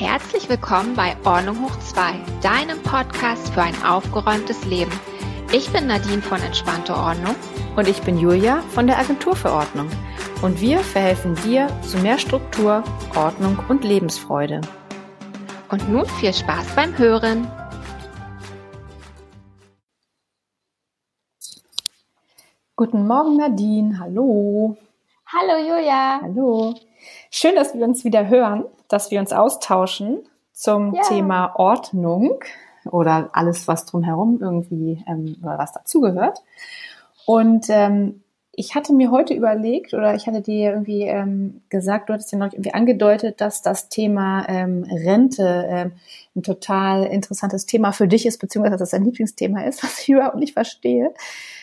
[0.00, 4.90] Herzlich willkommen bei Ordnung hoch 2, deinem Podcast für ein aufgeräumtes Leben.
[5.52, 7.34] Ich bin Nadine von Entspannte Ordnung.
[7.76, 9.90] Und ich bin Julia von der Agentur für Ordnung.
[10.40, 12.82] Und wir verhelfen dir zu mehr Struktur,
[13.14, 14.62] Ordnung und Lebensfreude.
[15.70, 17.46] Und nun viel Spaß beim Hören.
[22.74, 24.78] Guten Morgen Nadine, hallo.
[25.26, 26.20] Hallo Julia.
[26.22, 26.74] Hallo.
[27.30, 30.18] Schön, dass wir uns wieder hören, dass wir uns austauschen
[30.52, 31.02] zum ja.
[31.02, 32.44] Thema Ordnung
[32.90, 36.42] oder alles, was drumherum irgendwie ähm, oder was dazugehört.
[37.24, 38.22] Und ähm,
[38.60, 42.36] ich hatte mir heute überlegt oder ich hatte dir irgendwie ähm, gesagt, du hattest ja
[42.36, 45.92] noch irgendwie angedeutet, dass das Thema ähm, Rente ähm,
[46.36, 50.10] ein total interessantes Thema für dich ist, beziehungsweise dass das dein Lieblingsthema ist, was ich
[50.10, 51.14] überhaupt nicht verstehe.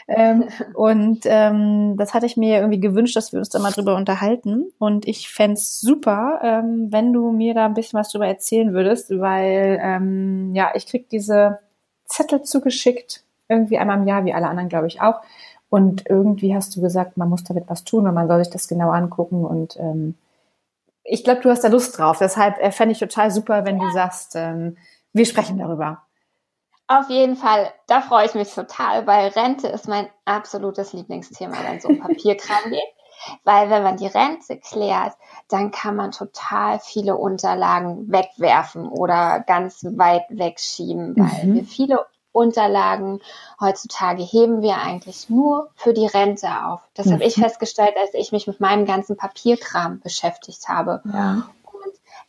[0.08, 3.96] Ähm, und ähm, das hatte ich mir irgendwie gewünscht, dass wir uns da mal drüber
[3.96, 4.72] unterhalten.
[4.80, 9.12] Und ich fände super, ähm, wenn du mir da ein bisschen was drüber erzählen würdest,
[9.12, 11.60] weil ähm, ja, ich krieg diese
[12.06, 15.22] Zettel zugeschickt, irgendwie einmal im Jahr, wie alle anderen, glaube ich, auch.
[15.70, 18.68] Und irgendwie hast du gesagt, man muss damit was tun und man soll sich das
[18.68, 19.46] genau angucken.
[19.46, 20.16] Und ähm,
[21.04, 22.20] ich glaube, du hast da Lust drauf.
[22.20, 23.86] Deshalb äh, fände ich total super, wenn ja.
[23.86, 24.78] du sagst, ähm,
[25.14, 26.04] wir sprechen darüber.
[26.88, 31.78] Auf jeden Fall, da freue ich mich total, weil Rente ist mein absolutes Lieblingsthema, wenn
[31.78, 32.80] es um Papierkram geht.
[33.44, 35.14] Weil wenn man die Rente klärt,
[35.50, 41.56] dann kann man total viele Unterlagen wegwerfen oder ganz weit wegschieben, weil mhm.
[41.56, 43.22] wir viele Unterlagen
[43.60, 46.82] heutzutage heben wir eigentlich nur für die Rente auf.
[46.94, 47.14] Das mhm.
[47.14, 51.02] habe ich festgestellt, als ich mich mit meinem ganzen Papierkram beschäftigt habe.
[51.12, 51.50] Ja.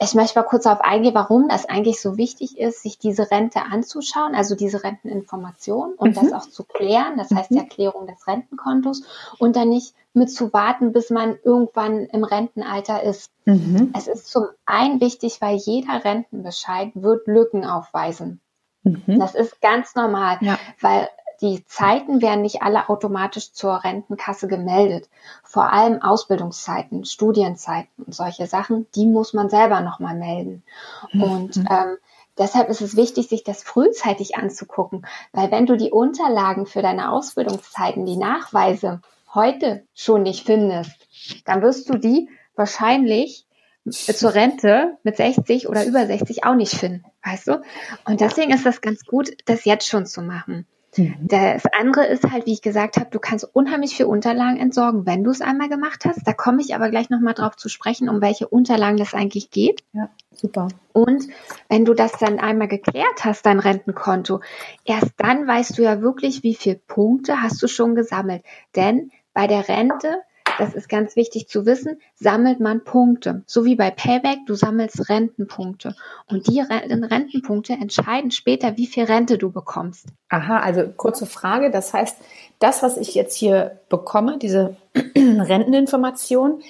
[0.01, 3.63] Ich möchte mal kurz darauf eingehen, warum das eigentlich so wichtig ist, sich diese Rente
[3.63, 6.21] anzuschauen, also diese Renteninformation und mhm.
[6.21, 7.63] das auch zu klären, das heißt die mhm.
[7.63, 9.03] Erklärung des Rentenkontos
[9.41, 13.33] und dann nicht mit zu warten, bis man irgendwann im Rentenalter ist.
[13.45, 13.93] Mhm.
[13.97, 18.41] Es ist zum einen wichtig, weil jeder Rentenbescheid wird Lücken aufweisen.
[18.83, 19.19] Mhm.
[19.19, 20.59] Das ist ganz normal, ja.
[20.81, 21.09] weil
[21.41, 25.09] die Zeiten werden nicht alle automatisch zur Rentenkasse gemeldet.
[25.45, 30.65] Vor allem Ausbildungszeiten, Studienzeiten und solche Sachen, die muss man selber nochmal melden.
[31.13, 31.23] Mhm.
[31.23, 31.97] Und ähm,
[32.39, 37.13] deshalb ist es wichtig, sich das frühzeitig anzugucken, weil wenn du die Unterlagen für deine
[37.13, 39.01] Ausbildungszeiten, die Nachweise
[39.33, 40.97] heute schon nicht findest,
[41.45, 43.47] dann wirst du die wahrscheinlich
[43.91, 47.63] zur Rente mit 60 oder über 60 auch nicht finden, weißt du?
[48.05, 50.67] Und deswegen ist das ganz gut, das jetzt schon zu machen.
[50.97, 51.17] Mhm.
[51.21, 55.25] Das andere ist halt, wie ich gesagt habe, du kannst unheimlich viel Unterlagen entsorgen, wenn
[55.25, 56.27] du es einmal gemacht hast.
[56.27, 59.85] Da komme ich aber gleich nochmal drauf zu sprechen, um welche Unterlagen das eigentlich geht.
[59.93, 60.69] Ja, super.
[60.93, 61.29] Und
[61.69, 64.41] wenn du das dann einmal geklärt hast, dein Rentenkonto,
[64.85, 68.43] erst dann weißt du ja wirklich, wie viele Punkte hast du schon gesammelt.
[68.75, 70.23] Denn bei der Rente
[70.59, 73.43] das ist ganz wichtig zu wissen, sammelt man Punkte.
[73.47, 75.95] So wie bei Payback, du sammelst Rentenpunkte.
[76.27, 80.07] Und die Rentenpunkte entscheiden später, wie viel Rente du bekommst.
[80.29, 81.71] Aha, also kurze Frage.
[81.71, 82.17] Das heißt,
[82.59, 84.77] das, was ich jetzt hier bekomme, diese
[85.17, 86.61] Renteninformation,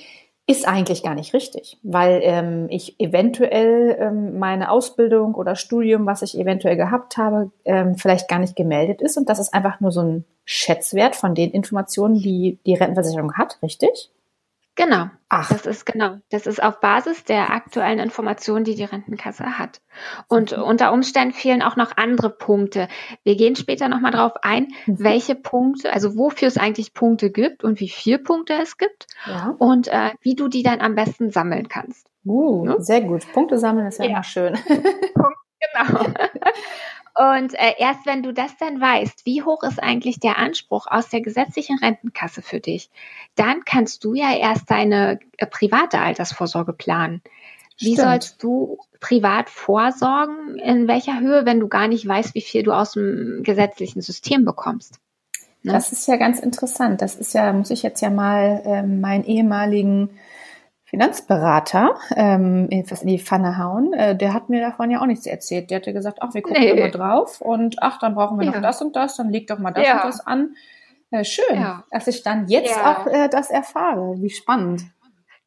[0.48, 6.22] ist eigentlich gar nicht richtig, weil ähm, ich eventuell ähm, meine Ausbildung oder Studium, was
[6.22, 9.92] ich eventuell gehabt habe, ähm, vielleicht gar nicht gemeldet ist und das ist einfach nur
[9.92, 14.10] so ein Schätzwert von den Informationen, die die Rentenversicherung hat, richtig?
[14.78, 15.06] Genau.
[15.28, 15.48] Ach.
[15.48, 16.18] Das ist genau.
[16.30, 19.80] Das ist auf Basis der aktuellen Informationen, die die Rentenkasse hat.
[20.28, 20.62] Und mhm.
[20.62, 22.86] unter Umständen fehlen auch noch andere Punkte.
[23.24, 25.00] Wir gehen später nochmal drauf ein, mhm.
[25.00, 29.56] welche Punkte, also wofür es eigentlich Punkte gibt und wie viele Punkte es gibt ja.
[29.58, 32.06] und äh, wie du die dann am besten sammeln kannst.
[32.24, 32.80] Uh, ja?
[32.80, 33.30] Sehr gut.
[33.32, 34.10] Punkte sammeln ist ja, ja.
[34.12, 34.56] immer schön.
[34.68, 36.06] genau.
[37.18, 41.08] Und äh, erst wenn du das dann weißt, wie hoch ist eigentlich der Anspruch aus
[41.08, 42.90] der gesetzlichen Rentenkasse für dich,
[43.34, 47.20] dann kannst du ja erst deine äh, private Altersvorsorge planen.
[47.76, 47.98] Wie Stimmt.
[47.98, 50.58] sollst du privat vorsorgen?
[50.58, 54.44] In welcher Höhe, wenn du gar nicht weißt, wie viel du aus dem gesetzlichen System
[54.44, 55.00] bekommst?
[55.64, 55.72] Ne?
[55.72, 57.02] Das ist ja ganz interessant.
[57.02, 60.10] Das ist ja, muss ich jetzt ja mal ähm, meinen ehemaligen
[60.88, 65.26] Finanzberater ähm, etwas in die Pfanne hauen, äh, der hat mir davon ja auch nichts
[65.26, 65.70] erzählt.
[65.70, 66.80] Der hatte gesagt, ach, wir gucken nee.
[66.80, 68.52] mal drauf und ach, dann brauchen wir ja.
[68.52, 69.96] noch das und das, dann leg doch mal das ja.
[69.96, 70.54] und das an.
[71.10, 71.84] Äh, schön, ja.
[71.90, 74.14] dass ich dann jetzt auch äh, das erfahre.
[74.22, 74.84] Wie spannend.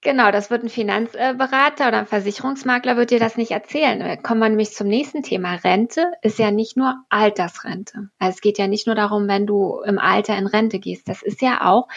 [0.03, 3.99] Genau, das wird ein Finanzberater oder ein Versicherungsmakler wird dir das nicht erzählen.
[3.99, 5.55] Da kommen wir nämlich zum nächsten Thema.
[5.55, 8.09] Rente ist ja nicht nur Altersrente.
[8.19, 11.07] Also es geht ja nicht nur darum, wenn du im Alter in Rente gehst.
[11.07, 11.87] Das ist ja auch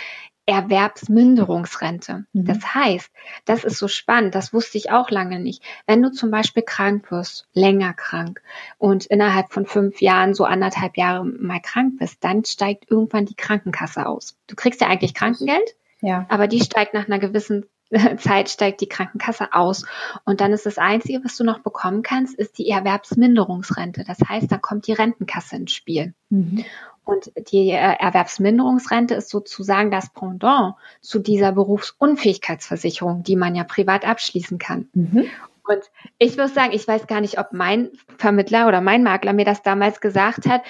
[0.46, 2.26] Erwerbsminderungsrente.
[2.32, 2.44] Mhm.
[2.44, 3.10] Das heißt,
[3.44, 5.62] das ist so spannend, das wusste ich auch lange nicht.
[5.86, 8.42] Wenn du zum Beispiel krank wirst, länger krank
[8.78, 13.36] und innerhalb von fünf Jahren, so anderthalb Jahre mal krank bist, dann steigt irgendwann die
[13.36, 14.36] Krankenkasse aus.
[14.46, 16.26] Du kriegst ja eigentlich Krankengeld, ja.
[16.28, 17.66] aber die steigt nach einer gewissen
[18.18, 19.84] Zeit steigt die Krankenkasse aus.
[20.24, 24.04] Und dann ist das Einzige, was du noch bekommen kannst, ist die Erwerbsminderungsrente.
[24.06, 26.14] Das heißt, da kommt die Rentenkasse ins Spiel.
[26.30, 26.64] Mhm.
[27.04, 34.06] Und die äh, Erwerbsminderungsrente ist sozusagen das Pendant zu dieser Berufsunfähigkeitsversicherung, die man ja privat
[34.06, 34.88] abschließen kann.
[34.94, 35.26] Mhm.
[35.66, 35.82] Und
[36.18, 39.62] ich muss sagen, ich weiß gar nicht, ob mein Vermittler oder mein Makler mir das
[39.62, 40.62] damals gesagt hat,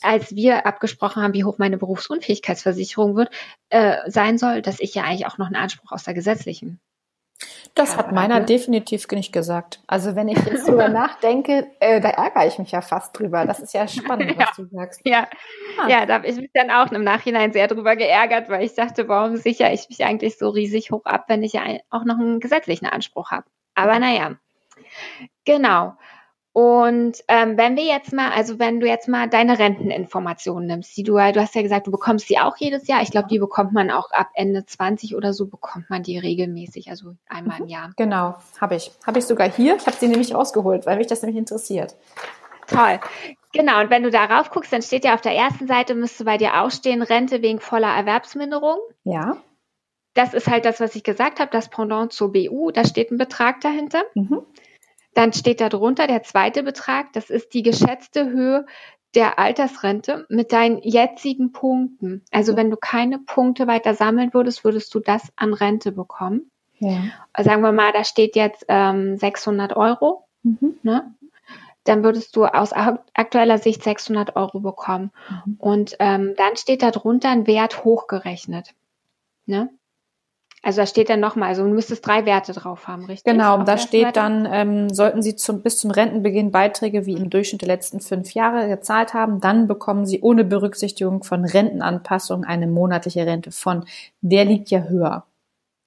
[0.00, 3.30] als wir abgesprochen haben, wie hoch meine Berufsunfähigkeitsversicherung wird,
[3.68, 6.80] äh, sein soll, dass ich ja eigentlich auch noch einen Anspruch aus der gesetzlichen
[7.74, 9.80] das hat meiner definitiv nicht gesagt.
[9.86, 13.46] Also wenn ich jetzt drüber nachdenke, äh, da ärgere ich mich ja fast drüber.
[13.46, 14.64] Das ist ja spannend, was ja.
[14.64, 15.00] du sagst.
[15.04, 15.26] Ja,
[15.78, 15.88] ah.
[15.88, 19.08] ja da habe ich mich dann auch im Nachhinein sehr drüber geärgert, weil ich dachte,
[19.08, 22.40] warum sichere ich mich eigentlich so riesig hoch ab, wenn ich ja auch noch einen
[22.40, 23.44] gesetzlichen Anspruch habe.
[23.74, 24.36] Aber naja,
[25.44, 25.94] genau.
[26.54, 31.02] Und ähm, wenn wir jetzt mal, also wenn du jetzt mal deine Renteninformationen nimmst, die
[31.02, 33.00] du, du hast ja gesagt, du bekommst die auch jedes Jahr.
[33.00, 36.90] Ich glaube, die bekommt man auch ab Ende 20 oder so, bekommt man die regelmäßig,
[36.90, 37.70] also einmal im mhm.
[37.70, 37.90] Jahr.
[37.96, 38.90] Genau, habe ich.
[39.06, 39.76] Habe ich sogar hier.
[39.76, 41.96] Ich habe sie nämlich rausgeholt, weil mich das nämlich interessiert.
[42.66, 43.00] Toll.
[43.54, 46.36] Genau, und wenn du darauf guckst, dann steht ja auf der ersten Seite, müsste bei
[46.36, 48.78] dir ausstehen, Rente wegen voller Erwerbsminderung.
[49.04, 49.38] Ja.
[50.14, 53.16] Das ist halt das, was ich gesagt habe, das Pendant zur BU, da steht ein
[53.16, 54.02] Betrag dahinter.
[54.14, 54.42] Mhm.
[55.14, 58.66] Dann steht da drunter der zweite Betrag, das ist die geschätzte Höhe
[59.14, 62.24] der Altersrente mit deinen jetzigen Punkten.
[62.30, 66.50] Also wenn du keine Punkte weiter sammeln würdest, würdest du das an Rente bekommen.
[66.78, 67.02] Ja.
[67.38, 70.26] Sagen wir mal, da steht jetzt ähm, 600 Euro.
[70.42, 70.78] Mhm.
[70.82, 71.14] Ne?
[71.84, 75.12] Dann würdest du aus aktueller Sicht 600 Euro bekommen.
[75.44, 75.56] Mhm.
[75.58, 78.74] Und ähm, dann steht da drunter ein Wert hochgerechnet.
[79.46, 79.70] Ne?
[80.64, 83.32] Also da steht dann nochmal, also du müsstest drei Werte drauf haben, richtig?
[83.32, 87.62] Genau, da steht dann, ähm, sollten Sie zum, bis zum Rentenbeginn Beiträge wie im Durchschnitt
[87.62, 93.26] der letzten fünf Jahre gezahlt haben, dann bekommen Sie ohne Berücksichtigung von Rentenanpassung eine monatliche
[93.26, 93.84] Rente von.
[94.20, 95.24] Der liegt ja höher.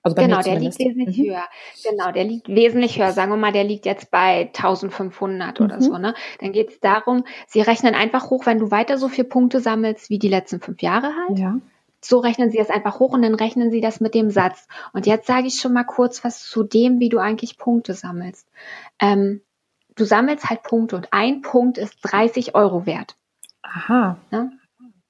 [0.04, 1.24] Also genau, der liegt wesentlich mhm.
[1.24, 1.44] höher.
[1.89, 3.13] Genau, der liegt wesentlich höher.
[3.13, 5.66] Sagen wir mal, der liegt jetzt bei 1500 mhm.
[5.66, 5.98] oder so.
[5.98, 6.13] Ne?
[6.42, 10.10] Dann geht es darum, sie rechnen einfach hoch, wenn du weiter so viele Punkte sammelst
[10.10, 11.39] wie die letzten fünf Jahre halt.
[11.39, 11.56] Ja
[12.07, 14.68] so rechnen Sie das einfach hoch und dann rechnen Sie das mit dem Satz.
[14.94, 18.48] Und jetzt sage ich schon mal kurz was zu dem, wie du eigentlich Punkte sammelst.
[19.00, 19.42] Ähm,
[19.96, 23.16] du sammelst halt Punkte und ein Punkt ist 30 Euro wert.
[23.62, 24.18] Aha.
[24.31, 24.52] Ne?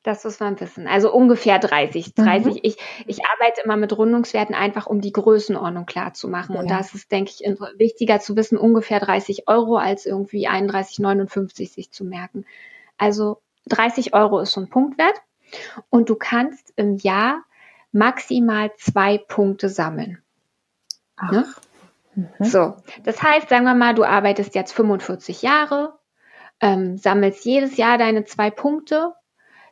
[0.06, 0.88] Das muss man wissen.
[0.88, 2.14] Also ungefähr 30.
[2.14, 2.54] 30.
[2.54, 2.60] Mhm.
[2.62, 2.78] Ich,
[3.08, 6.54] ich arbeite immer mit Rundungswerten einfach, um die Größenordnung klar zu machen.
[6.54, 6.62] Ja.
[6.62, 7.40] Und da ist es, denke ich,
[7.80, 12.46] wichtiger zu wissen, ungefähr 30 Euro als irgendwie 31,59 sich zu merken.
[12.98, 15.16] Also 30 Euro ist so ein Punktwert.
[15.90, 17.44] Und du kannst im Jahr
[17.92, 20.22] maximal zwei Punkte sammeln.
[21.32, 21.46] Ne?
[22.16, 22.28] Mhm.
[22.40, 25.98] So, das heißt, sagen wir mal, du arbeitest jetzt 45 Jahre,
[26.60, 29.14] ähm, sammelst jedes Jahr deine zwei Punkte,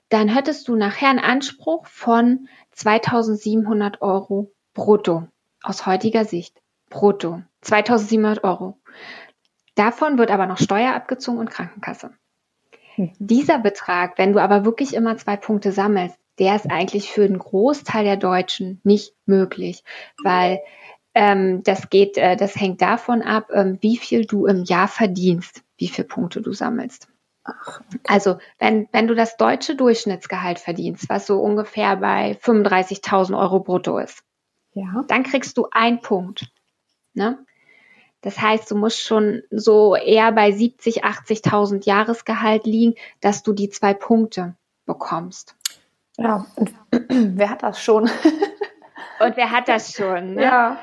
[0.09, 5.27] dann hättest du nachher einen Anspruch von 2700 Euro brutto.
[5.61, 6.61] Aus heutiger Sicht.
[6.89, 7.41] Brutto.
[7.61, 8.79] 2700 Euro.
[9.75, 12.11] Davon wird aber noch Steuer abgezogen und Krankenkasse.
[13.19, 17.37] Dieser Betrag, wenn du aber wirklich immer zwei Punkte sammelst, der ist eigentlich für den
[17.37, 19.83] Großteil der Deutschen nicht möglich,
[20.23, 20.61] weil
[21.13, 25.63] ähm, das geht, äh, das hängt davon ab, ähm, wie viel du im Jahr verdienst,
[25.77, 27.07] wie viele Punkte du sammelst.
[27.43, 27.99] Ach, okay.
[28.07, 33.97] Also wenn, wenn du das deutsche Durchschnittsgehalt verdienst, was so ungefähr bei 35.000 Euro brutto
[33.97, 34.23] ist,
[34.73, 35.03] ja.
[35.07, 36.47] dann kriegst du einen Punkt.
[37.13, 37.45] Ne?
[38.23, 43.69] Das heißt, du musst schon so eher bei 70, 80.000 Jahresgehalt liegen, dass du die
[43.69, 45.55] zwei Punkte bekommst.
[46.17, 46.73] Ja, und
[47.09, 48.03] wer hat das schon?
[49.19, 50.35] und wer hat das schon?
[50.35, 50.43] Ne?
[50.43, 50.79] Ja.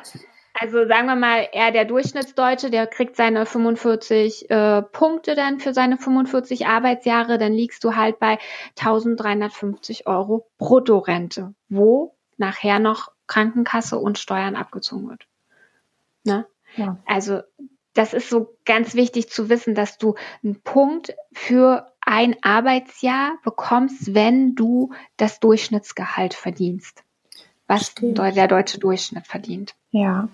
[0.52, 5.72] Also sagen wir mal, eher der Durchschnittsdeutsche, der kriegt seine 45 äh, Punkte dann für
[5.72, 8.38] seine 45 Arbeitsjahre, dann liegst du halt bei
[8.78, 15.26] 1350 Euro Bruttorente, wo nachher noch Krankenkasse und Steuern abgezogen wird.
[16.24, 16.46] Ne?
[16.76, 16.98] Ja.
[17.06, 17.40] Also
[17.94, 24.14] das ist so ganz wichtig zu wissen, dass du einen Punkt für ein Arbeitsjahr bekommst,
[24.14, 27.02] wenn du das Durchschnittsgehalt verdienst,
[27.66, 28.18] was Stimmt.
[28.18, 29.74] der deutsche Durchschnitt verdient.
[29.90, 30.28] Ja.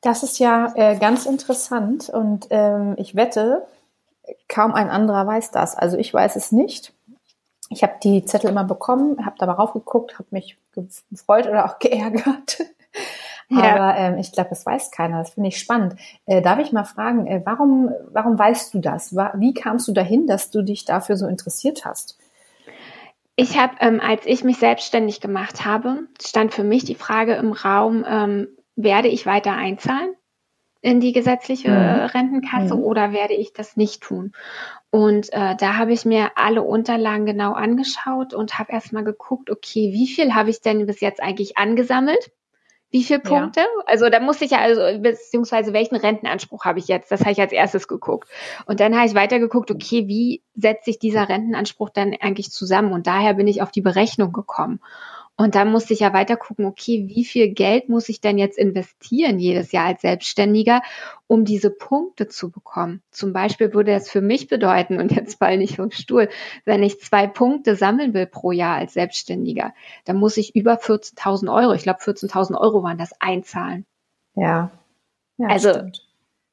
[0.00, 3.66] Das ist ja äh, ganz interessant und ähm, ich wette,
[4.48, 5.74] kaum ein anderer weiß das.
[5.74, 6.92] Also ich weiß es nicht.
[7.70, 10.56] Ich habe die Zettel immer bekommen, habe da mal raufgeguckt, habe mich
[11.10, 12.58] gefreut oder auch geärgert.
[13.50, 13.74] Ja.
[13.74, 15.18] Aber ähm, ich glaube, das weiß keiner.
[15.18, 15.96] Das finde ich spannend.
[16.26, 19.14] Äh, darf ich mal fragen, äh, warum, warum weißt du das?
[19.14, 22.18] Wie kamst du dahin, dass du dich dafür so interessiert hast?
[23.36, 27.52] Ich habe, ähm, als ich mich selbstständig gemacht habe, stand für mich die Frage im
[27.52, 30.14] Raum, ähm, werde ich weiter einzahlen
[30.80, 32.06] in die gesetzliche mhm.
[32.06, 32.82] Rentenkasse mhm.
[32.82, 34.32] oder werde ich das nicht tun?
[34.90, 39.92] Und äh, da habe ich mir alle Unterlagen genau angeschaut und habe erstmal geguckt, okay,
[39.92, 42.30] wie viel habe ich denn bis jetzt eigentlich angesammelt?
[42.90, 43.60] Wie viele Punkte?
[43.60, 43.66] Ja.
[43.86, 47.10] Also da musste ich ja, also beziehungsweise welchen Rentenanspruch habe ich jetzt?
[47.10, 48.28] Das habe ich als erstes geguckt.
[48.64, 52.92] Und dann habe ich weiter geguckt, okay, wie setzt sich dieser Rentenanspruch dann eigentlich zusammen?
[52.92, 54.80] Und daher bin ich auf die Berechnung gekommen.
[55.40, 58.58] Und dann musste ich ja weiter gucken, okay, wie viel Geld muss ich denn jetzt
[58.58, 60.82] investieren jedes Jahr als Selbstständiger,
[61.28, 63.02] um diese Punkte zu bekommen?
[63.12, 66.28] Zum Beispiel würde das für mich bedeuten, und jetzt fall nicht vom Stuhl,
[66.64, 71.54] wenn ich zwei Punkte sammeln will pro Jahr als Selbstständiger, dann muss ich über 14.000
[71.54, 73.86] Euro, ich glaube 14.000 Euro waren das, einzahlen.
[74.34, 74.72] Ja.
[75.36, 76.07] ja also stimmt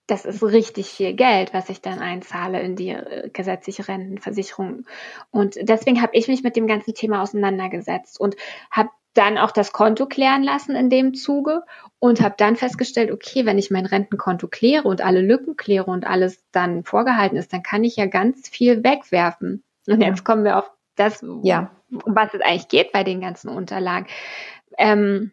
[0.08, 4.86] das ist richtig viel Geld, was ich dann einzahle in die äh, gesetzliche Rentenversicherung.
[5.32, 8.36] Und deswegen habe ich mich mit dem ganzen Thema auseinandergesetzt und
[8.70, 11.64] habe dann auch das Konto klären lassen in dem Zuge
[12.00, 16.06] und habe dann festgestellt, okay, wenn ich mein Rentenkonto kläre und alle Lücken kläre und
[16.06, 19.64] alles dann vorgehalten ist, dann kann ich ja ganz viel wegwerfen.
[19.88, 21.72] Und jetzt kommen wir auf das, ja.
[21.90, 24.08] um was es eigentlich geht bei den ganzen Unterlagen.
[24.78, 25.32] Ähm,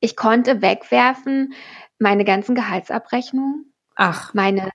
[0.00, 1.54] ich konnte wegwerfen
[1.98, 4.32] meine ganzen Gehaltsabrechnungen, Ach.
[4.32, 4.70] Meine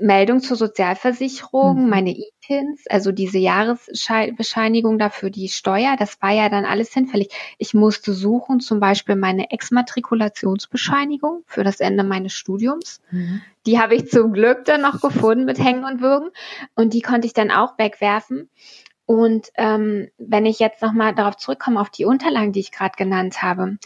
[0.00, 1.88] Meldung zur Sozialversicherung, mhm.
[1.88, 7.30] meine E-Pins, also diese Jahresbescheinigung dafür die Steuer, das war ja dann alles hinfällig.
[7.56, 13.00] Ich musste suchen, zum Beispiel meine Exmatrikulationsbescheinigung für das Ende meines Studiums.
[13.10, 13.40] Mhm.
[13.64, 16.28] Die habe ich zum Glück dann noch gefunden mit Hängen und Würgen
[16.74, 18.50] und die konnte ich dann auch wegwerfen.
[19.06, 23.40] Und ähm, wenn ich jetzt nochmal darauf zurückkomme, auf die Unterlagen, die ich gerade genannt
[23.40, 23.78] habe,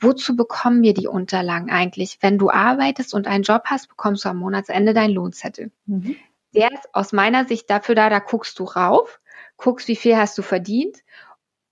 [0.00, 2.18] wozu bekommen wir die Unterlagen eigentlich?
[2.20, 5.70] Wenn du arbeitest und einen Job hast, bekommst du am Monatsende deinen Lohnzettel.
[5.86, 6.16] Mhm.
[6.54, 9.20] Der ist aus meiner Sicht dafür da, da guckst du rauf,
[9.56, 10.98] guckst, wie viel hast du verdient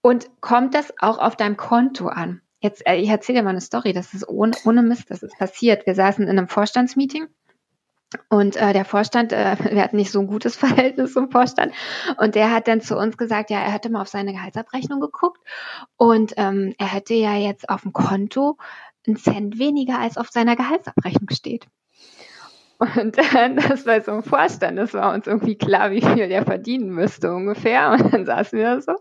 [0.02, 2.42] und kommt das auch auf deinem Konto an.
[2.60, 5.38] Jetzt, äh, ich erzähle dir mal eine Story, das ist ohne, ohne Mist, das ist
[5.38, 5.86] passiert.
[5.86, 7.28] Wir saßen in einem Vorstandsmeeting
[8.28, 11.72] und äh, der Vorstand, äh, wir hatten nicht so ein gutes Verhältnis zum Vorstand.
[12.18, 15.40] Und der hat dann zu uns gesagt, ja, er hätte mal auf seine Gehaltsabrechnung geguckt
[15.96, 18.56] und ähm, er hätte ja jetzt auf dem Konto
[19.06, 21.66] einen Cent weniger als auf seiner Gehaltsabrechnung steht.
[22.96, 26.44] Und dann, das war so ein Vorstand, das war uns irgendwie klar, wie viel der
[26.44, 27.92] verdienen müsste ungefähr.
[27.92, 28.94] Und dann saßen wir so.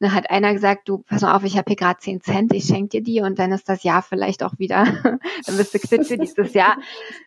[0.00, 2.64] Dann hat einer gesagt, du, pass mal auf, ich habe hier gerade 10 Cent, ich
[2.64, 4.84] schenke dir die und dann ist das Jahr vielleicht auch wieder,
[5.46, 6.76] dann bist du quitt für dieses Jahr.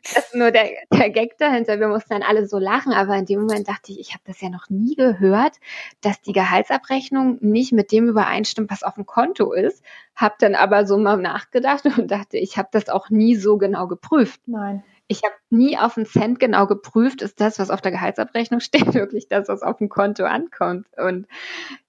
[0.03, 1.79] Das ist nur der, der Gag dahinter.
[1.79, 4.41] Wir mussten dann alle so lachen, aber in dem Moment dachte ich, ich habe das
[4.41, 5.55] ja noch nie gehört,
[6.01, 9.83] dass die Gehaltsabrechnung nicht mit dem übereinstimmt, was auf dem Konto ist.
[10.15, 13.87] Hab dann aber so mal nachgedacht und dachte, ich habe das auch nie so genau
[13.87, 14.41] geprüft.
[14.45, 14.83] Nein.
[15.07, 18.93] Ich habe nie auf einen Cent genau geprüft, ist das, was auf der Gehaltsabrechnung steht,
[18.93, 20.87] wirklich das, was auf dem Konto ankommt.
[20.97, 21.27] Und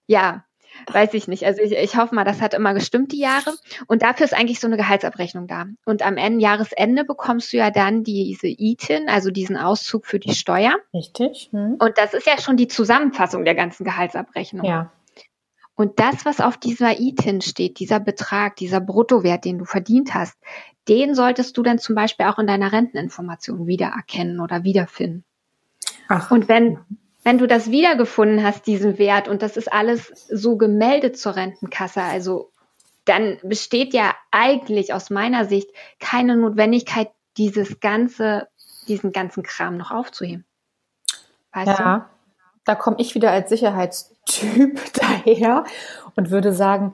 [0.07, 0.45] ja,
[0.93, 1.45] weiß ich nicht.
[1.45, 3.55] Also ich, ich hoffe mal, das hat immer gestimmt die Jahre.
[3.87, 5.67] Und dafür ist eigentlich so eine Gehaltsabrechnung da.
[5.85, 10.35] Und am Ende, Jahresende bekommst du ja dann diese ITIN, also diesen Auszug für die
[10.35, 10.77] Steuer.
[10.93, 11.49] Richtig.
[11.53, 11.77] Hm.
[11.79, 14.67] Und das ist ja schon die Zusammenfassung der ganzen Gehaltsabrechnung.
[14.67, 14.93] Ja.
[15.77, 20.37] Und das, was auf dieser ITIN steht, dieser Betrag, dieser Bruttowert, den du verdient hast,
[20.89, 25.25] den solltest du dann zum Beispiel auch in deiner Renteninformation wiedererkennen oder wiederfinden.
[26.09, 26.31] Ach.
[26.31, 26.79] Und wenn,
[27.25, 32.03] wenn du das wiedergefunden hast, diesen Wert, und das ist alles so gemeldet zur Rentenkasse,
[32.03, 32.51] also
[33.05, 35.69] dann besteht ja eigentlich aus meiner Sicht
[36.01, 38.49] keine Notwendigkeit, dieses ganze,
[38.89, 40.45] diesen ganzen Kram noch aufzuheben.
[41.53, 42.16] Weißt ja, du?
[42.67, 45.65] Da komme ich wieder als Sicherheitstyp daher
[46.17, 46.93] und würde sagen,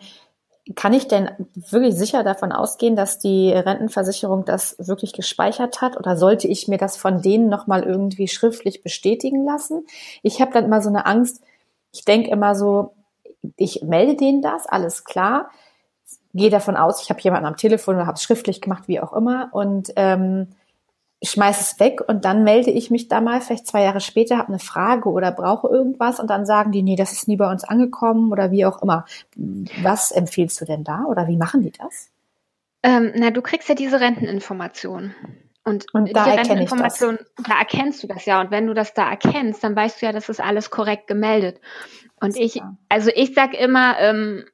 [0.77, 5.97] kann ich denn wirklich sicher davon ausgehen, dass die Rentenversicherung das wirklich gespeichert hat?
[5.97, 9.85] Oder sollte ich mir das von denen nochmal irgendwie schriftlich bestätigen lassen?
[10.23, 11.43] Ich habe dann immer so eine Angst.
[11.91, 12.95] Ich denke immer so,
[13.57, 15.51] ich melde denen das, alles klar.
[16.33, 19.13] Gehe davon aus, ich habe jemanden am Telefon oder habe es schriftlich gemacht, wie auch
[19.13, 19.49] immer.
[19.53, 20.55] Und ähm,
[21.23, 24.49] schmeiß es weg und dann melde ich mich da mal, vielleicht zwei Jahre später, habe
[24.49, 27.65] eine Frage oder brauche irgendwas und dann sagen die, nee, das ist nie bei uns
[27.65, 29.07] angekommen oder wie auch immer.
[29.83, 32.11] Was empfiehlst du denn da oder wie machen die das?
[32.83, 35.15] Ähm, na, du kriegst ja diese Renteninformation.
[35.65, 36.99] Und, und da erkenne ich das.
[36.99, 38.41] Da erkennst du das ja.
[38.41, 41.61] Und wenn du das da erkennst, dann weißt du ja, das ist alles korrekt gemeldet.
[42.21, 44.45] Und ich, also ich sag immer, ähm,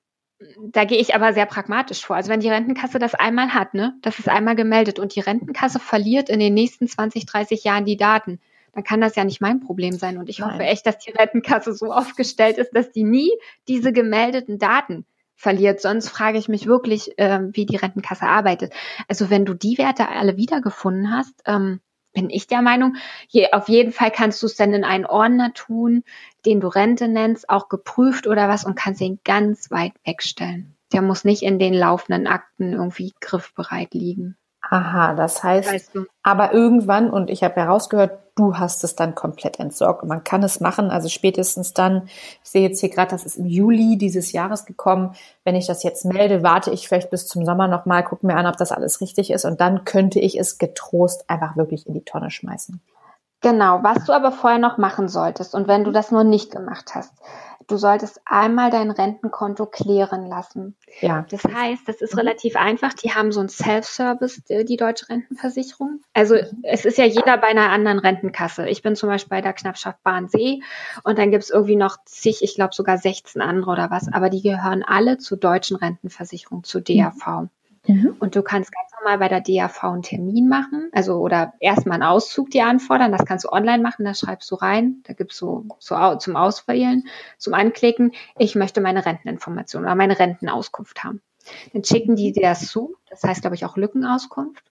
[0.61, 2.17] da gehe ich aber sehr pragmatisch vor.
[2.17, 5.81] Also wenn die Rentenkasse das einmal hat, ne, das ist einmal gemeldet und die Rentenkasse
[5.81, 8.41] verliert in den nächsten 20, 30 Jahren die Daten,
[8.73, 10.19] dann kann das ja nicht mein Problem sein.
[10.19, 10.53] Und ich Nein.
[10.53, 13.31] hoffe echt, dass die Rentenkasse so aufgestellt ist, dass die nie
[13.67, 15.05] diese gemeldeten Daten
[15.35, 15.81] verliert.
[15.81, 18.73] Sonst frage ich mich wirklich, äh, wie die Rentenkasse arbeitet.
[19.09, 21.81] Also wenn du die Werte alle wiedergefunden hast, ähm,
[22.19, 22.97] bin ich der Meinung,
[23.29, 26.03] je, auf jeden Fall kannst du es dann in einen Ordner tun,
[26.45, 30.75] den du Rente nennst, auch geprüft oder was und kannst ihn ganz weit wegstellen.
[30.93, 34.37] Der muss nicht in den laufenden Akten irgendwie griffbereit liegen.
[34.71, 36.05] Aha, das heißt, weißt du.
[36.23, 40.05] aber irgendwann, und ich habe herausgehört, du hast es dann komplett entsorgt.
[40.05, 42.09] Man kann es machen, also spätestens dann,
[42.45, 45.15] ich sehe jetzt hier gerade, das ist im Juli dieses Jahres gekommen.
[45.45, 48.47] Wenn ich das jetzt melde, warte ich vielleicht bis zum Sommer nochmal, gucke mir an,
[48.47, 49.45] ob das alles richtig ist.
[49.45, 52.81] Und dann könnte ich es getrost einfach wirklich in die Tonne schmeißen.
[53.41, 56.95] Genau, was du aber vorher noch machen solltest und wenn du das nur nicht gemacht
[56.95, 57.13] hast,
[57.69, 60.77] du solltest einmal dein Rentenkonto klären lassen.
[61.01, 61.27] Ja.
[61.31, 62.21] Das heißt, das ist mhm.
[62.21, 62.95] relativ einfach.
[62.95, 66.01] Die haben so ein Self-Service, die Deutsche Rentenversicherung.
[66.15, 68.69] Also es ist ja jeder bei einer anderen Rentenkasse.
[68.69, 70.63] Ich bin zum Beispiel bei der Knappschaft Bahnsee
[71.05, 74.31] und dann gibt es irgendwie noch zig, ich glaube sogar 16 andere oder was, aber
[74.31, 77.49] die gehören alle zur Deutschen Rentenversicherung, zu DAV.
[77.89, 78.17] Mhm.
[78.21, 82.03] Und du kannst ganz normal bei der DAV einen Termin machen, also oder erstmal einen
[82.03, 83.11] Auszug dir anfordern.
[83.11, 85.03] Das kannst du online machen, da schreibst du rein.
[85.07, 87.05] Da gibt's so, so zum Auswählen,
[87.39, 88.13] zum Anklicken.
[88.39, 91.23] Ich möchte meine Renteninformation oder meine Rentenauskunft haben.
[91.73, 92.97] Dann schicken die dir das zu.
[93.09, 94.65] Das heißt, glaube ich, auch Lückenauskunft.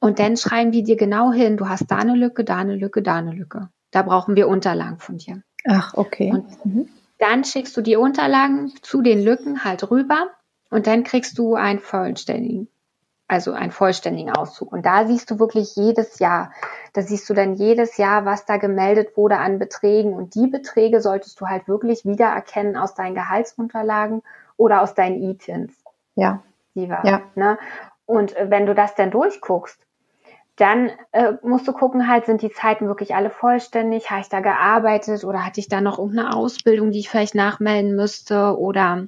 [0.00, 3.02] Und dann schreiben die dir genau hin, du hast da eine Lücke, da eine Lücke,
[3.02, 3.68] da eine Lücke.
[3.90, 5.42] Da brauchen wir Unterlagen von dir.
[5.66, 6.30] Ach, okay.
[6.30, 6.88] Und mhm.
[7.18, 10.30] dann schickst du die Unterlagen zu den Lücken halt rüber
[10.74, 12.66] und dann kriegst du einen vollständigen,
[13.28, 14.72] also einen vollständigen Auszug.
[14.72, 16.50] Und da siehst du wirklich jedes Jahr,
[16.94, 20.14] da siehst du dann jedes Jahr, was da gemeldet wurde an Beträgen.
[20.14, 24.22] Und die Beträge solltest du halt wirklich wiedererkennen aus deinen Gehaltsunterlagen
[24.56, 25.72] oder aus deinen E-Tins.
[26.16, 26.42] Ja.
[26.74, 27.22] Die war, ja.
[27.36, 27.56] Ne?
[28.04, 29.80] Und äh, wenn du das dann durchguckst,
[30.56, 34.10] dann äh, musst du gucken, halt, sind die Zeiten wirklich alle vollständig?
[34.10, 37.94] Habe ich da gearbeitet oder hatte ich da noch irgendeine Ausbildung, die ich vielleicht nachmelden
[37.94, 38.58] müsste?
[38.58, 39.06] Oder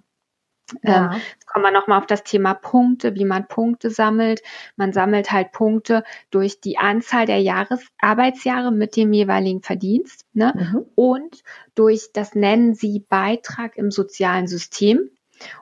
[0.83, 1.13] ja.
[1.13, 4.43] Ähm, jetzt kommen wir nochmal auf das Thema Punkte, wie man Punkte sammelt.
[4.77, 10.55] Man sammelt halt Punkte durch die Anzahl der Jahresarbeitsjahre mit dem jeweiligen Verdienst ne?
[10.57, 10.87] Mhm.
[10.95, 11.43] und
[11.75, 15.11] durch das nennen sie Beitrag im sozialen System.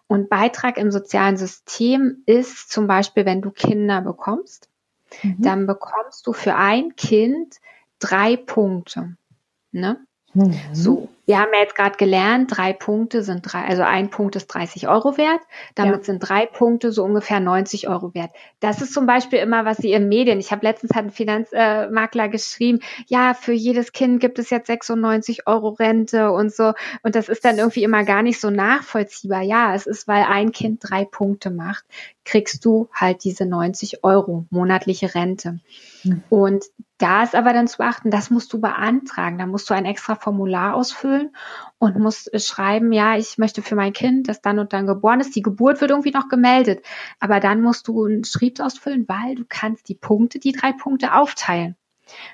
[0.06, 4.68] Und Beitrag im sozialen System ist zum Beispiel, wenn du Kinder bekommst,
[5.22, 5.36] mhm.
[5.40, 7.56] dann bekommst du für ein Kind
[7.98, 9.16] drei Punkte.
[9.72, 10.06] Ne?
[10.34, 10.58] Mhm.
[10.72, 14.48] So, wir haben ja jetzt gerade gelernt, drei Punkte sind drei, also ein Punkt ist
[14.48, 15.40] 30 Euro wert.
[15.74, 16.04] Damit ja.
[16.04, 18.30] sind drei Punkte so ungefähr 90 Euro wert.
[18.60, 22.28] Das ist zum Beispiel immer, was sie in Medien, ich habe letztens hat ein Finanzmakler
[22.28, 26.74] geschrieben, ja, für jedes Kind gibt es jetzt 96 Euro Rente und so.
[27.02, 29.42] Und das ist dann irgendwie immer gar nicht so nachvollziehbar.
[29.42, 31.84] Ja, es ist, weil ein Kind drei Punkte macht,
[32.24, 35.60] kriegst du halt diese 90 Euro monatliche Rente.
[36.02, 36.22] Mhm.
[36.28, 36.64] Und
[37.04, 39.36] da ist aber dann zu beachten, das musst du beantragen.
[39.36, 41.36] Da musst du ein extra Formular ausfüllen
[41.76, 45.36] und musst schreiben, ja, ich möchte für mein Kind, das dann und dann geboren ist.
[45.36, 46.82] Die Geburt wird irgendwie noch gemeldet.
[47.20, 51.12] Aber dann musst du einen Schrieb ausfüllen, weil du kannst die Punkte, die drei Punkte
[51.12, 51.76] aufteilen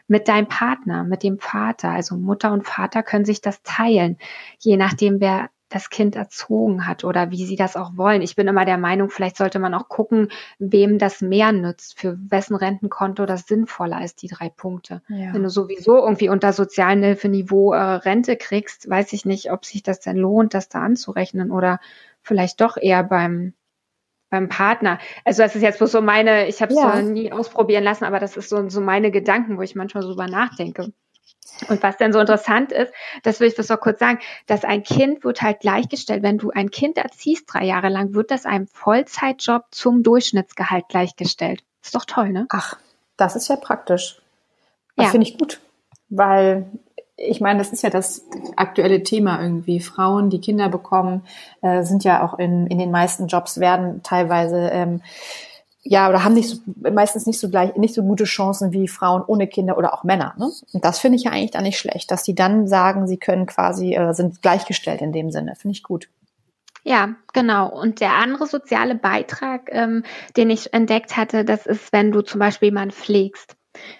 [0.06, 1.90] mit deinem Partner, mit dem Vater.
[1.90, 4.18] Also Mutter und Vater können sich das teilen,
[4.60, 8.22] je nachdem, wer das Kind erzogen hat oder wie sie das auch wollen.
[8.22, 10.28] Ich bin immer der Meinung, vielleicht sollte man auch gucken,
[10.58, 15.00] wem das mehr nützt, für wessen Rentenkonto das sinnvoller ist, die drei Punkte.
[15.08, 15.32] Ja.
[15.32, 20.00] Wenn du sowieso irgendwie unter Sozialhilfeniveau äh, Rente kriegst, weiß ich nicht, ob sich das
[20.00, 21.80] denn lohnt, das da anzurechnen oder
[22.20, 23.54] vielleicht doch eher beim
[24.30, 25.00] beim Partner.
[25.24, 27.02] Also das ist jetzt bloß so meine, ich habe es ja.
[27.02, 30.28] nie ausprobieren lassen, aber das ist so, so meine Gedanken, wo ich manchmal so drüber
[30.28, 30.92] nachdenke.
[31.68, 32.92] Und was dann so interessant ist,
[33.22, 36.50] das will ich das noch kurz sagen, dass ein Kind wird halt gleichgestellt, wenn du
[36.50, 41.62] ein Kind erziehst drei Jahre lang, wird das einem Vollzeitjob zum Durchschnittsgehalt gleichgestellt.
[41.82, 42.46] Ist doch toll, ne?
[42.50, 42.76] Ach,
[43.16, 44.20] das ist ja praktisch.
[44.96, 45.10] Das ja.
[45.12, 45.60] finde ich gut,
[46.08, 46.66] weil
[47.16, 48.24] ich meine, das ist ja das
[48.56, 49.80] aktuelle Thema irgendwie.
[49.80, 51.22] Frauen, die Kinder bekommen,
[51.60, 55.02] äh, sind ja auch in, in den meisten Jobs werden teilweise ähm,
[55.82, 56.58] ja, oder haben nicht so,
[56.90, 60.34] meistens nicht so gleich, nicht so gute Chancen wie Frauen ohne Kinder oder auch Männer.
[60.36, 60.50] Ne?
[60.72, 63.46] Und das finde ich ja eigentlich dann nicht schlecht, dass die dann sagen, sie können
[63.46, 65.54] quasi, äh, sind gleichgestellt in dem Sinne.
[65.56, 66.08] Finde ich gut.
[66.82, 67.68] Ja, genau.
[67.68, 70.02] Und der andere soziale Beitrag, ähm,
[70.36, 73.56] den ich entdeckt hatte, das ist, wenn du zum Beispiel jemanden pflegst.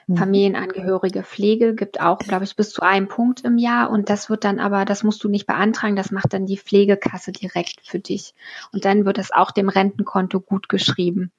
[0.06, 0.16] Mhm.
[0.16, 3.90] Familienangehörige Pflege gibt auch, glaube ich, bis zu einem Punkt im Jahr.
[3.90, 7.32] Und das wird dann aber, das musst du nicht beantragen, das macht dann die Pflegekasse
[7.32, 8.34] direkt für dich.
[8.72, 11.32] Und dann wird es auch dem Rentenkonto gut geschrieben.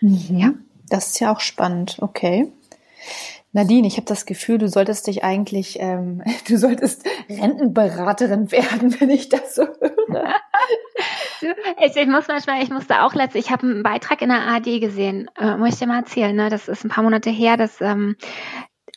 [0.00, 0.38] Mhm.
[0.38, 0.52] Ja.
[0.88, 2.52] Das ist ja auch spannend, okay.
[3.56, 9.10] Nadine, ich habe das Gefühl, du solltest dich eigentlich, ähm, du solltest Rentenberaterin werden, wenn
[9.10, 10.34] ich das so höre.
[11.80, 14.78] ich, ich, muss manchmal, ich musste auch letztlich, ich habe einen Beitrag in der AD
[14.78, 16.50] gesehen, äh, muss ich dir mal erzählen, ne?
[16.50, 18.16] das ist ein paar Monate her, dass ähm,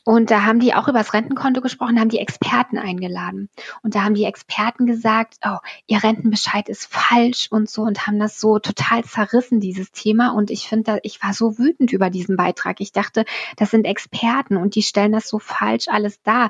[0.04, 3.50] und da haben die auch über das Rentenkonto gesprochen, haben die Experten eingeladen.
[3.84, 5.58] Und da haben die Experten gesagt, oh,
[5.88, 10.30] ihr Rentenbescheid ist falsch und so und haben das so total zerrissen, dieses Thema.
[10.30, 12.82] Und ich finde, ich war so wütend über diesen Beitrag.
[12.82, 13.26] Ich dachte,
[13.58, 16.50] das sind Experten und die stellen das so falsch alles dar.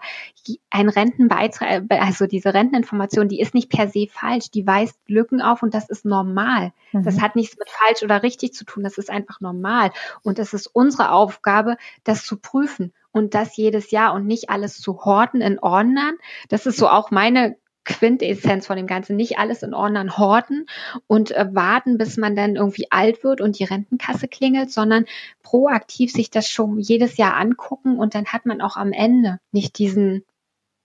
[0.69, 4.51] Ein Rentenbeitrag, also diese Renteninformation, die ist nicht per se falsch.
[4.51, 6.71] Die weist Lücken auf und das ist normal.
[6.91, 7.03] Mhm.
[7.03, 8.83] Das hat nichts mit falsch oder richtig zu tun.
[8.83, 9.91] Das ist einfach normal.
[10.21, 14.79] Und es ist unsere Aufgabe, das zu prüfen und das jedes Jahr und nicht alles
[14.79, 16.15] zu horten in Ordnern.
[16.49, 17.57] Das ist so auch meine
[17.89, 19.15] Quintessenz von dem Ganzen.
[19.15, 20.67] Nicht alles in Ordnern horten
[21.07, 25.05] und äh, warten, bis man dann irgendwie alt wird und die Rentenkasse klingelt, sondern
[25.41, 29.79] proaktiv sich das schon jedes Jahr angucken und dann hat man auch am Ende nicht
[29.79, 30.23] diesen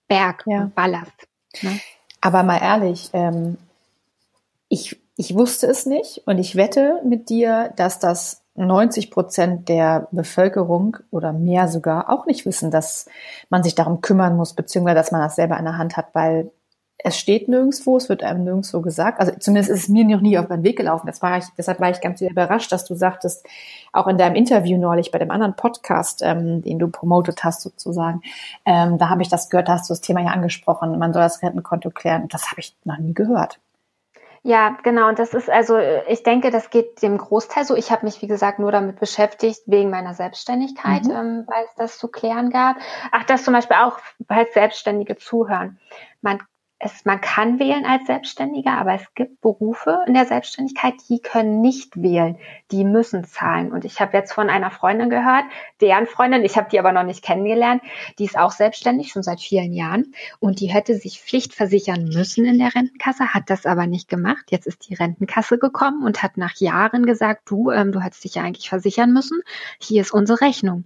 [0.09, 0.71] Berg ja.
[0.75, 1.29] Ballast.
[1.63, 1.79] Ne?
[2.21, 3.59] Aber mal ehrlich, ähm,
[4.69, 10.09] ich, ich wusste es nicht und ich wette mit dir, dass das 90 Prozent der
[10.12, 13.07] Bevölkerung oder mehr sogar auch nicht wissen, dass
[13.51, 16.51] man sich darum kümmern muss, beziehungsweise dass man das selber in der Hand hat, weil
[16.99, 19.21] es steht nirgendwo, es wird einem nirgendwo gesagt.
[19.21, 21.07] Also zumindest ist es mir noch nie auf meinen Weg gelaufen.
[21.07, 23.45] Das war ich, deshalb war ich ganz überrascht, dass du sagtest,
[23.93, 28.23] auch in deinem Interview neulich bei dem anderen Podcast, ähm, den du promotet hast sozusagen,
[28.64, 31.23] ähm, da habe ich das gehört, da hast du das Thema ja angesprochen, man soll
[31.23, 32.29] das Rentenkonto klären.
[32.29, 33.59] Das habe ich noch nie gehört.
[34.46, 35.09] Ja, genau.
[35.09, 37.74] Und das ist also, ich denke, das geht dem Großteil so.
[37.74, 41.11] Ich habe mich, wie gesagt, nur damit beschäftigt, wegen meiner Selbstständigkeit, mhm.
[41.11, 42.76] ähm, weil es das zu klären gab.
[43.11, 45.80] Ach, das zum Beispiel auch, weil Selbstständige zuhören.
[46.20, 46.42] Man
[46.85, 51.62] es, man kann wählen als Selbstständiger, aber es gibt Berufe in der Selbstständigkeit, die können
[51.62, 52.37] nicht wählen,
[52.70, 53.73] die müssen zahlen.
[53.73, 55.44] Und ich habe jetzt von einer Freundin gehört,
[55.81, 57.83] deren Freundin, ich habe die aber noch nicht kennengelernt,
[58.18, 60.14] die ist auch selbstständig, schon seit vielen Jahren.
[60.40, 64.44] Und die hätte sich Pflichtversichern müssen in der Rentenkasse, hat das aber nicht gemacht.
[64.51, 68.35] Jetzt ist die Rentenkasse gekommen und hat nach Jahren gesagt, du, ähm, du hättest dich
[68.35, 69.40] ja eigentlich versichern müssen.
[69.79, 70.85] Hier ist unsere Rechnung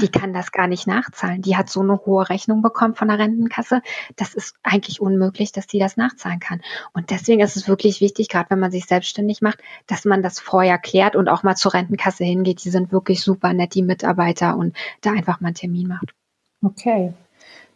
[0.00, 1.42] die kann das gar nicht nachzahlen.
[1.42, 3.82] Die hat so eine hohe Rechnung bekommen von der Rentenkasse.
[4.16, 6.60] Das ist eigentlich unmöglich, dass die das nachzahlen kann.
[6.92, 10.40] Und deswegen ist es wirklich wichtig, gerade wenn man sich selbstständig macht, dass man das
[10.40, 12.64] vorher klärt und auch mal zur Rentenkasse hingeht.
[12.64, 16.14] Die sind wirklich super nett, die Mitarbeiter und da einfach mal einen Termin macht.
[16.62, 17.12] Okay.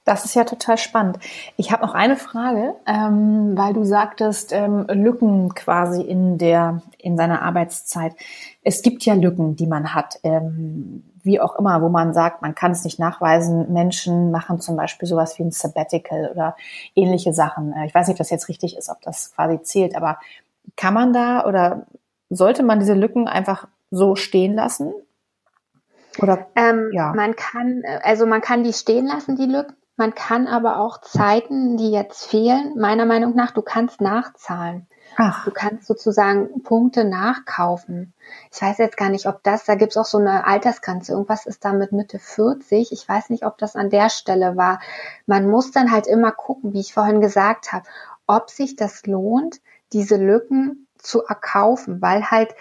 [0.09, 1.19] Das ist ja total spannend.
[1.59, 7.19] Ich habe noch eine Frage, ähm, weil du sagtest, ähm, Lücken quasi in der in
[7.19, 8.15] seiner Arbeitszeit.
[8.63, 10.19] Es gibt ja Lücken, die man hat.
[10.23, 13.71] Ähm, wie auch immer, wo man sagt, man kann es nicht nachweisen.
[13.71, 16.57] Menschen machen zum Beispiel sowas wie ein Sabbatical oder
[16.97, 17.73] ähnliche Sachen.
[17.75, 20.19] Äh, ich weiß nicht, ob das jetzt richtig ist, ob das quasi zählt, aber
[20.77, 21.87] kann man da oder
[22.31, 24.93] sollte man diese Lücken einfach so stehen lassen?
[26.19, 27.13] Oder ähm, ja.
[27.15, 29.77] man kann, also man kann die stehen lassen, die Lücken.
[29.97, 34.87] Man kann aber auch Zeiten, die jetzt fehlen, meiner Meinung nach, du kannst nachzahlen.
[35.21, 35.45] Ach.
[35.45, 38.13] Du kannst sozusagen Punkte nachkaufen.
[38.53, 41.11] Ich weiß jetzt gar nicht, ob das, da gibt's auch so eine Altersgrenze.
[41.11, 42.93] Irgendwas ist da mit Mitte 40.
[42.93, 44.81] Ich weiß nicht, ob das an der Stelle war.
[45.27, 47.85] Man muss dann halt immer gucken, wie ich vorhin gesagt habe,
[48.29, 49.61] ob sich das lohnt,
[49.93, 52.55] diese Lücken zu erkaufen, weil halt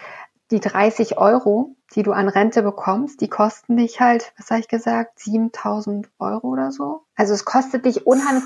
[0.50, 4.68] die 30 Euro, die du an Rente bekommst, die kosten dich halt, was habe ich
[4.68, 7.02] gesagt, 7000 Euro oder so.
[7.16, 8.44] Also es kostet dich unheimlich,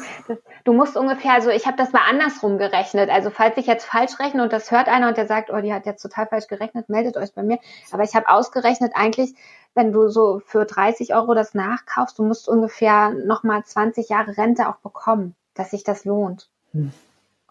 [0.64, 3.10] du musst ungefähr, also ich habe das mal andersrum gerechnet.
[3.10, 5.72] Also falls ich jetzt falsch rechne und das hört einer und der sagt, oh, die
[5.72, 7.58] hat jetzt total falsch gerechnet, meldet euch bei mir.
[7.92, 9.34] Aber ich habe ausgerechnet eigentlich,
[9.74, 14.68] wenn du so für 30 Euro das nachkaufst, du musst ungefähr nochmal 20 Jahre Rente
[14.68, 16.48] auch bekommen, dass sich das lohnt.
[16.72, 16.92] Hm.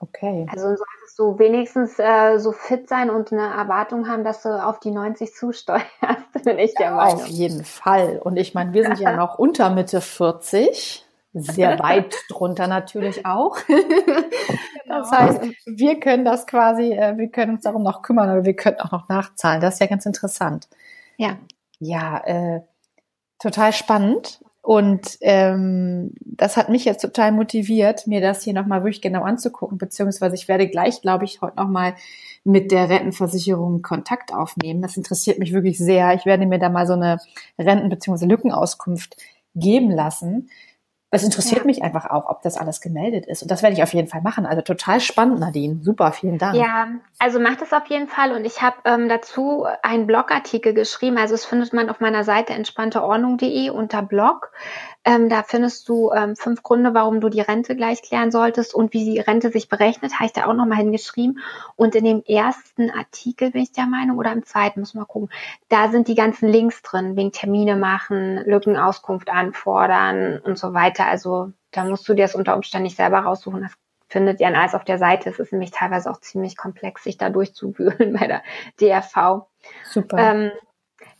[0.01, 0.47] Okay.
[0.49, 4.79] Also solltest du wenigstens äh, so fit sein und eine Erwartung haben, dass du auf
[4.79, 5.85] die 90 zusteuerst,
[6.43, 7.21] bin ich der ja, Meinung.
[7.21, 8.19] Auf jeden Fall.
[8.23, 11.05] Und ich meine, wir sind ja noch unter Mitte 40.
[11.33, 13.57] Sehr weit drunter natürlich auch.
[14.87, 15.21] Das genau.
[15.21, 18.77] heißt, wir können das quasi, äh, wir können uns darum noch kümmern oder wir können
[18.81, 19.61] auch noch nachzahlen.
[19.61, 20.67] Das ist ja ganz interessant.
[21.15, 21.37] Ja.
[21.79, 22.61] Ja, äh,
[23.39, 24.41] total spannend.
[24.61, 29.79] Und ähm, das hat mich jetzt total motiviert, mir das hier nochmal wirklich genau anzugucken,
[29.79, 31.95] beziehungsweise ich werde gleich, glaube ich, heute nochmal
[32.43, 34.81] mit der Rentenversicherung Kontakt aufnehmen.
[34.81, 36.13] Das interessiert mich wirklich sehr.
[36.13, 37.17] Ich werde mir da mal so eine
[37.57, 38.25] Renten- bzw.
[38.25, 39.17] Lückenauskunft
[39.55, 40.49] geben lassen.
[41.11, 41.65] Das interessiert ja.
[41.65, 43.41] mich einfach auch, ob das alles gemeldet ist.
[43.41, 44.45] Und das werde ich auf jeden Fall machen.
[44.45, 45.79] Also total spannend, Nadine.
[45.83, 46.55] Super, vielen Dank.
[46.55, 46.87] Ja,
[47.19, 48.31] also macht das auf jeden Fall.
[48.31, 51.17] Und ich habe ähm, dazu einen Blogartikel geschrieben.
[51.17, 54.51] Also es findet man auf meiner Seite entspannteordnung.de unter Blog.
[55.03, 58.93] Ähm, da findest du ähm, fünf Gründe, warum du die Rente gleich klären solltest und
[58.93, 61.39] wie die Rente sich berechnet, habe ich da auch nochmal hingeschrieben.
[61.75, 65.29] Und in dem ersten Artikel bin ich der Meinung, oder im zweiten, muss man gucken,
[65.69, 71.05] da sind die ganzen Links drin, wegen Termine machen, Lückenauskunft anfordern und so weiter.
[71.05, 73.61] Also da musst du dir das unter Umständen nicht selber raussuchen.
[73.61, 73.73] Das
[74.07, 75.29] findet ihr alles auf der Seite.
[75.29, 78.43] Es ist nämlich teilweise auch ziemlich komplex, sich da durchzuwühlen bei der
[78.79, 79.47] DRV.
[79.83, 80.17] Super.
[80.17, 80.51] Ähm,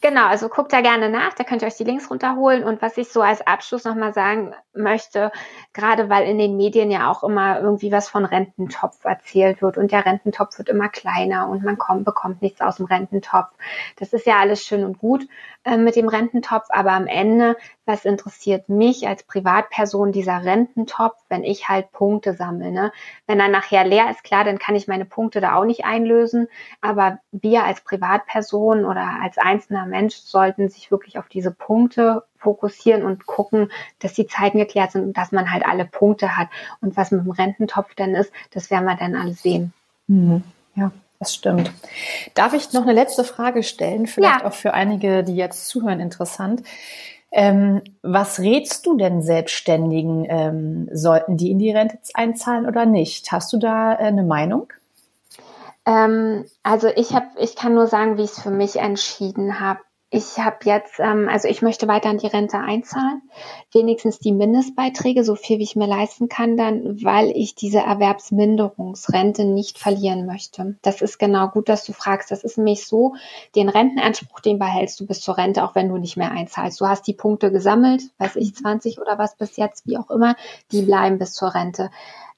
[0.04, 2.64] Genau, also guckt da gerne nach, da könnt ihr euch die Links runterholen.
[2.64, 5.32] Und was ich so als Abschluss nochmal sagen möchte,
[5.74, 9.92] gerade weil in den Medien ja auch immer irgendwie was von Rententopf erzählt wird und
[9.92, 13.50] der Rententopf wird immer kleiner und man kommt, bekommt nichts aus dem Rententopf.
[13.98, 15.28] Das ist ja alles schön und gut
[15.66, 17.56] äh, mit dem Rententopf, aber am Ende,
[17.92, 22.72] was interessiert mich als Privatperson dieser Rententopf, wenn ich halt Punkte sammle.
[22.72, 22.94] Ne?
[23.28, 26.48] Wenn er nachher leer ist, klar, dann kann ich meine Punkte da auch nicht einlösen,
[26.80, 33.04] aber wir als Privatperson oder als einzelner Mensch sollten sich wirklich auf diese Punkte fokussieren
[33.04, 36.48] und gucken, dass die Zeiten geklärt sind und dass man halt alle Punkte hat.
[36.80, 39.74] Und was mit dem Rententopf denn ist, das werden wir dann alles sehen.
[40.08, 40.44] Mhm.
[40.76, 41.72] Ja, das stimmt.
[42.36, 44.08] Darf ich noch eine letzte Frage stellen?
[44.08, 44.48] Vielleicht ja.
[44.48, 46.64] auch für einige, die jetzt zuhören, interessant.
[47.32, 50.26] Ähm, was rätst du denn Selbstständigen?
[50.28, 53.32] Ähm, sollten die in die Rente einzahlen oder nicht?
[53.32, 54.72] Hast du da äh, eine Meinung?
[55.86, 59.80] Ähm, also ich habe, ich kann nur sagen, wie ich es für mich entschieden habe.
[60.14, 63.22] Ich habe jetzt, ähm, also ich möchte weiter in die Rente einzahlen,
[63.72, 69.46] wenigstens die Mindestbeiträge, so viel wie ich mir leisten kann, dann, weil ich diese Erwerbsminderungsrente
[69.46, 70.76] nicht verlieren möchte.
[70.82, 72.30] Das ist genau gut, dass du fragst.
[72.30, 73.16] Das ist nämlich so,
[73.56, 76.82] den Rentenanspruch, den behältst du bis zur Rente, auch wenn du nicht mehr einzahlst.
[76.82, 80.36] Du hast die Punkte gesammelt, weiß ich, 20 oder was bis jetzt, wie auch immer,
[80.74, 81.90] die bleiben bis zur Rente.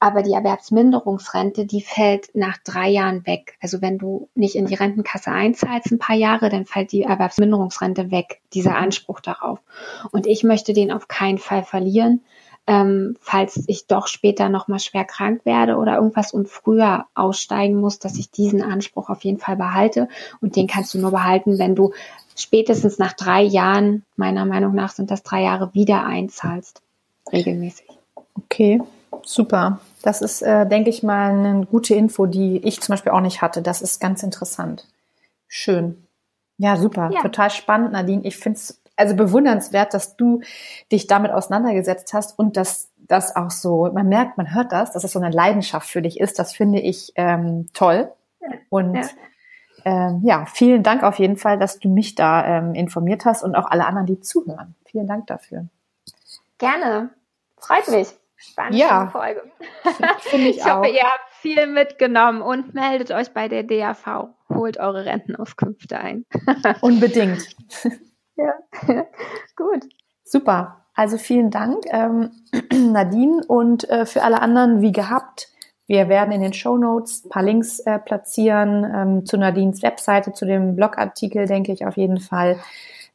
[0.04, 3.56] Aber die Erwerbsminderungsrente, die fällt nach drei Jahren weg.
[3.62, 8.12] Also wenn du nicht in die Rentenkasse einzahlst ein paar Jahre, dann fällt die Erwerbsminderungsrente
[8.12, 9.60] weg, dieser Anspruch darauf.
[10.12, 12.20] Und ich möchte den auf keinen Fall verlieren.
[12.68, 17.98] Ähm, falls ich doch später nochmal schwer krank werde oder irgendwas und früher aussteigen muss,
[18.00, 20.10] dass ich diesen Anspruch auf jeden Fall behalte.
[20.42, 21.94] Und den kannst du nur behalten, wenn du
[22.36, 26.82] spätestens nach drei Jahren, meiner Meinung nach sind das drei Jahre, wieder einzahlst.
[27.32, 27.88] Regelmäßig.
[28.36, 28.82] Okay,
[29.24, 29.80] super.
[30.04, 33.42] Das ist, äh, denke ich mal, eine gute Info, die ich zum Beispiel auch nicht
[33.42, 33.62] hatte.
[33.62, 34.86] Das ist ganz interessant.
[35.48, 36.06] Schön.
[36.58, 37.10] Ja, super.
[37.12, 37.22] Ja.
[37.22, 38.22] Total spannend, Nadine.
[38.24, 40.42] Ich finde es also bewundernswert, dass du
[40.92, 45.04] dich damit auseinandergesetzt hast und dass das auch so, man merkt, man hört das, dass
[45.04, 46.38] es so eine Leidenschaft für dich ist.
[46.38, 48.12] Das finde ich ähm, toll.
[48.70, 49.10] Und ja.
[49.86, 53.56] Ähm, ja, vielen Dank auf jeden Fall, dass du mich da ähm, informiert hast und
[53.56, 54.76] auch alle anderen, die zuhören.
[54.86, 55.66] Vielen Dank dafür.
[56.58, 57.10] Gerne.
[57.58, 58.08] Freut mich.
[58.44, 59.42] Spannende ja, Folge.
[60.20, 64.30] Finde ich, ich hoffe, ihr habt viel mitgenommen und meldet euch bei der DAV.
[64.50, 66.26] Holt eure Rentenauskünfte ein.
[66.82, 67.48] Unbedingt.
[68.36, 68.54] ja,
[69.56, 69.86] gut.
[70.26, 70.86] Super.
[70.94, 72.32] Also vielen Dank, ähm,
[72.72, 73.44] Nadine.
[73.48, 75.48] Und äh, für alle anderen, wie gehabt,
[75.88, 80.34] wir werden in den Show Notes ein paar Links äh, platzieren ähm, zu Nadines Webseite,
[80.34, 82.60] zu dem Blogartikel, denke ich auf jeden Fall.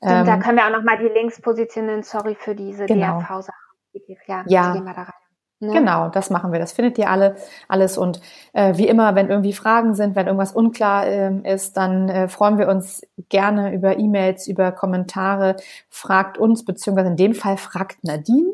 [0.00, 2.02] Ähm, da können wir auch nochmal die Links positionieren.
[2.02, 3.20] Sorry für diese genau.
[3.20, 3.67] DAV-Sache.
[4.26, 4.72] Ja, ja.
[4.72, 5.12] gehen wir da rein.
[5.60, 5.72] Ne?
[5.72, 6.60] Genau, das machen wir.
[6.60, 7.34] Das findet ihr alle
[7.66, 7.98] alles.
[7.98, 8.20] Und
[8.52, 12.58] äh, wie immer, wenn irgendwie Fragen sind, wenn irgendwas unklar ähm, ist, dann äh, freuen
[12.58, 15.56] wir uns gerne über E-Mails, über Kommentare.
[15.88, 18.52] Fragt uns, beziehungsweise in dem Fall fragt Nadine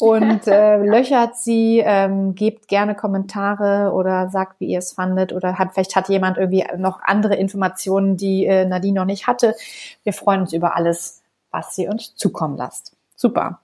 [0.00, 5.58] und äh, löchert sie, ähm, gebt gerne Kommentare oder sagt, wie ihr es fandet oder
[5.58, 9.54] hat vielleicht hat jemand irgendwie noch andere Informationen, die äh, Nadine noch nicht hatte.
[10.02, 12.94] Wir freuen uns über alles, was sie uns zukommen lasst.
[13.16, 13.60] Super.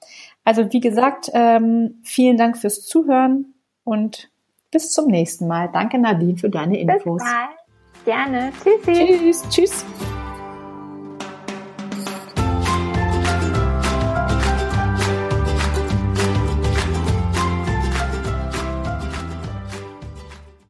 [0.50, 4.32] Also wie gesagt, ähm, vielen Dank fürs Zuhören und
[4.72, 5.70] bis zum nächsten Mal.
[5.72, 7.22] Danke Nadine für deine Infos.
[7.22, 8.04] Bis bald.
[8.04, 8.52] Gerne.
[8.60, 9.16] Tschüssi.
[9.16, 9.48] Tschüss.
[9.48, 9.84] Tschüss.